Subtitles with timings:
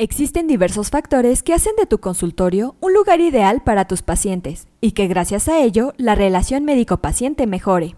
[0.00, 4.92] Existen diversos factores que hacen de tu consultorio un lugar ideal para tus pacientes y
[4.92, 7.96] que gracias a ello la relación médico-paciente mejore.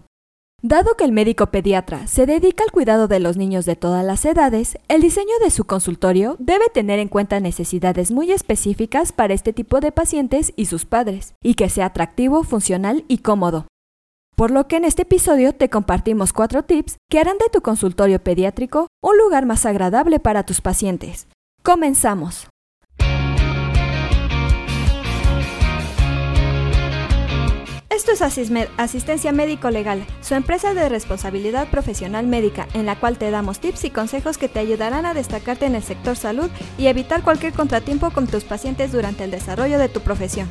[0.63, 4.25] Dado que el médico pediatra se dedica al cuidado de los niños de todas las
[4.25, 9.53] edades, el diseño de su consultorio debe tener en cuenta necesidades muy específicas para este
[9.53, 13.67] tipo de pacientes y sus padres, y que sea atractivo, funcional y cómodo.
[14.35, 18.23] Por lo que en este episodio te compartimos cuatro tips que harán de tu consultorio
[18.23, 21.27] pediátrico un lugar más agradable para tus pacientes.
[21.63, 22.47] Comenzamos.
[27.91, 28.21] Esto es
[28.77, 33.85] Asistencia Médico Legal, su empresa de responsabilidad profesional médica, en la cual te damos tips
[33.85, 38.09] y consejos que te ayudarán a destacarte en el sector salud y evitar cualquier contratiempo
[38.09, 40.49] con tus pacientes durante el desarrollo de tu profesión.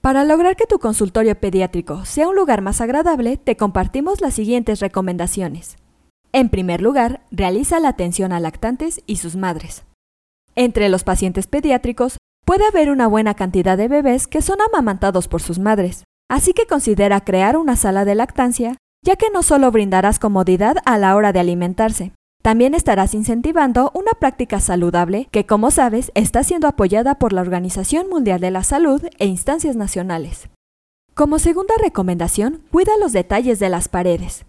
[0.00, 4.78] Para lograr que tu consultorio pediátrico sea un lugar más agradable, te compartimos las siguientes
[4.78, 5.79] recomendaciones.
[6.32, 9.84] En primer lugar, realiza la atención a lactantes y sus madres.
[10.54, 15.42] Entre los pacientes pediátricos puede haber una buena cantidad de bebés que son amamantados por
[15.42, 20.18] sus madres, así que considera crear una sala de lactancia, ya que no solo brindarás
[20.18, 26.10] comodidad a la hora de alimentarse, también estarás incentivando una práctica saludable que, como sabes,
[26.14, 30.48] está siendo apoyada por la Organización Mundial de la Salud e instancias nacionales.
[31.14, 34.46] Como segunda recomendación, cuida los detalles de las paredes.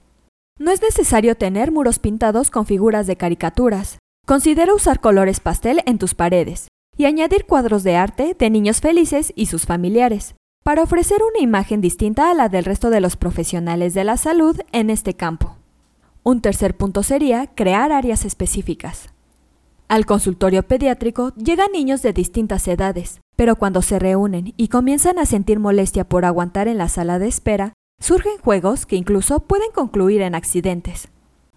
[0.62, 3.98] No es necesario tener muros pintados con figuras de caricaturas.
[4.28, 9.34] Considera usar colores pastel en tus paredes y añadir cuadros de arte de niños felices
[9.36, 13.96] y sus familiares, para ofrecer una imagen distinta a la del resto de los profesionales
[13.96, 15.56] de la salud en este campo.
[16.22, 19.10] Un tercer punto sería crear áreas específicas.
[19.88, 25.26] Al consultorio pediátrico llegan niños de distintas edades, pero cuando se reúnen y comienzan a
[25.26, 30.22] sentir molestia por aguantar en la sala de espera, surgen juegos que incluso pueden concluir
[30.22, 31.08] en accidentes.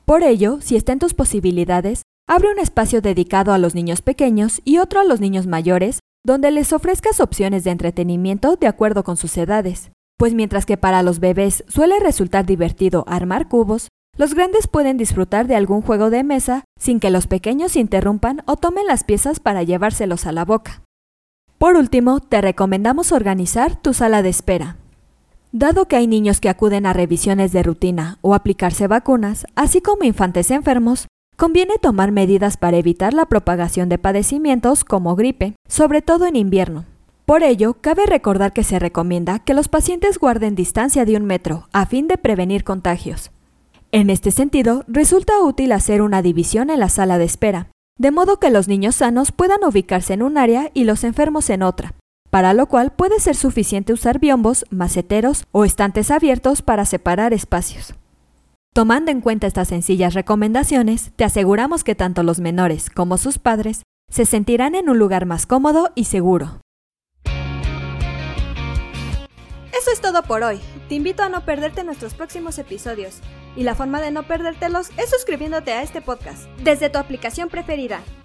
[0.05, 4.63] Por ello, si está en tus posibilidades, Abre un espacio dedicado a los niños pequeños
[4.65, 9.19] y otro a los niños mayores, donde les ofrezcas opciones de entretenimiento de acuerdo con
[9.19, 9.91] sus edades.
[10.17, 15.49] Pues mientras que para los bebés suele resultar divertido armar cubos, los grandes pueden disfrutar
[15.49, 19.63] de algún juego de mesa sin que los pequeños interrumpan o tomen las piezas para
[19.63, 20.83] llevárselos a la boca.
[21.59, 24.79] Por último, te recomendamos organizar tu sala de espera.
[25.57, 30.05] Dado que hay niños que acuden a revisiones de rutina o aplicarse vacunas, así como
[30.05, 31.07] infantes enfermos,
[31.37, 36.85] Conviene tomar medidas para evitar la propagación de padecimientos como gripe, sobre todo en invierno.
[37.27, 41.67] Por ello, cabe recordar que se recomienda que los pacientes guarden distancia de un metro
[41.73, 43.33] a fin de prevenir contagios.
[43.91, 48.39] En este sentido, resulta útil hacer una división en la sala de espera, de modo
[48.39, 51.95] que los niños sanos puedan ubicarse en un área y los enfermos en otra,
[52.35, 57.95] para lo cual puede ser suficiente usar biombos, maceteros o estantes abiertos para separar espacios.
[58.75, 63.85] Tomando en cuenta estas sencillas recomendaciones, te aseguramos que tanto los menores como sus padres
[64.11, 66.59] se sentirán en un lugar más cómodo y seguro.
[67.25, 70.59] Eso es todo por hoy.
[70.89, 73.21] Te invito a no perderte nuestros próximos episodios.
[73.55, 78.01] Y la forma de no perdértelos es suscribiéndote a este podcast desde tu aplicación preferida.